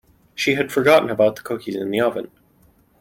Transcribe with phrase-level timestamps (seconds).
[0.33, 2.31] She had forgotten about the cookies in the oven.